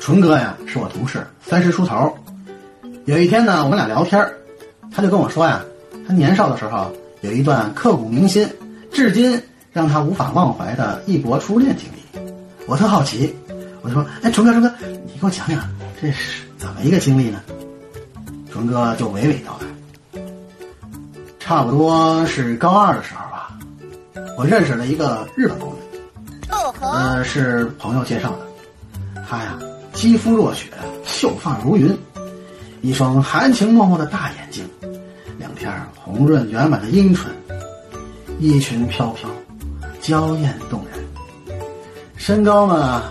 [0.00, 2.12] 纯哥呀，是我同事，三十出头。
[3.04, 4.26] 有一天呢，我们俩聊天
[4.90, 5.62] 他就跟我说呀，
[6.08, 8.48] 他年少的时候有一段刻骨铭心、
[8.90, 9.40] 至今
[9.72, 12.32] 让他无法忘怀的异国初恋经历。
[12.66, 13.34] 我特好奇，
[13.82, 14.72] 我就说：“哎，纯哥，纯哥，
[15.04, 15.62] 你给我讲讲，
[16.00, 17.40] 这是怎么一个经历呢？”
[18.50, 20.20] 纯哥就娓娓道来
[21.38, 23.58] ：“差不多是高二的时候吧，
[24.38, 25.74] 我认识了一个日本姑
[26.48, 29.22] 娘，呃，是朋友介绍的。
[29.28, 29.58] 她呀，
[30.00, 30.68] 肌肤若雪，
[31.04, 31.94] 秀发如云。”
[32.80, 34.64] 一双含情脉脉的大眼睛，
[35.38, 37.30] 两片红润圆满的樱唇，
[38.38, 39.28] 衣裙飘飘，
[40.00, 40.98] 娇艳动人。
[42.16, 43.02] 身高呢，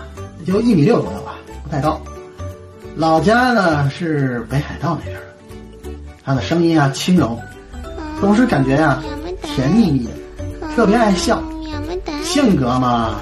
[0.44, 2.00] 也就一米六左右吧，不太高。
[2.96, 5.22] 老家呢是北海道那边的。
[6.24, 7.38] 他的声音啊轻柔，
[8.20, 9.00] 总是感觉呀
[9.44, 10.10] 甜蜜蜜的，
[10.74, 11.40] 特别爱笑。
[12.24, 13.20] 性格嘛，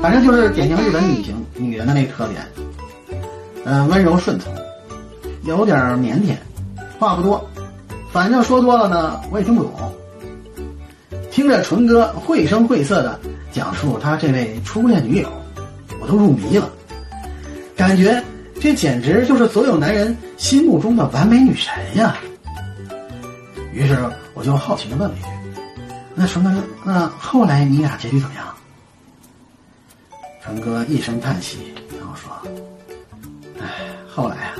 [0.00, 2.40] 反正就是典型日本女性女人的那特点，
[3.66, 4.54] 嗯，温柔顺从。
[5.42, 6.36] 有点腼腆，
[7.00, 7.44] 话不多，
[8.12, 9.72] 反正说多了呢，我也听不懂。
[11.32, 13.20] 听着纯哥绘声绘色的
[13.52, 15.28] 讲述他这位初恋女友，
[16.00, 16.70] 我都入迷了，
[17.76, 18.22] 感觉
[18.60, 22.16] 这简直就是所有男人心目中的完美女神呀。
[23.72, 23.98] 于是
[24.34, 25.28] 我就好奇的问了一句
[26.14, 28.46] ：“那纯哥，那后来你俩结局怎么样？”
[30.42, 31.58] 纯哥一声叹息，
[31.98, 32.30] 然后说：“，
[34.16, 34.56] 后来啊。”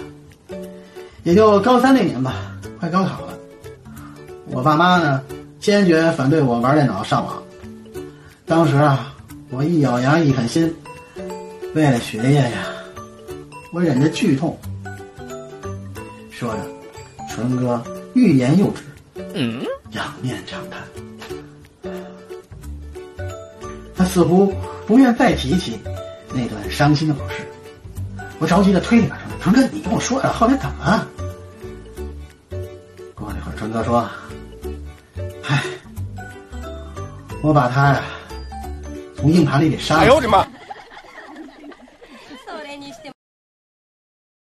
[1.25, 3.37] 也就高三那年吧，快高考了。
[4.51, 5.21] 我爸妈呢，
[5.59, 7.43] 坚决反对我玩电脑上网。
[8.47, 9.13] 当时啊，
[9.51, 10.73] 我一咬牙一狠心，
[11.75, 12.67] 为了学业呀，
[13.73, 14.57] 我忍着剧痛。
[16.31, 16.61] 说着，
[17.29, 17.83] 纯哥
[18.15, 18.83] 欲言又止，
[19.35, 20.81] 嗯，仰面长叹。
[23.97, 24.55] 他似乎
[24.87, 25.81] 不愿再提起
[26.33, 27.37] 那段伤心的往事。
[28.39, 31.07] 我着急的推你把春：“哥，你跟我说呀，后来怎么了？”
[33.15, 34.05] 过了一会儿，春哥说
[35.47, 35.63] ：“哎，
[37.43, 38.03] 我把他呀
[39.17, 40.45] 从硬盘里给删了。”哎呦我的妈！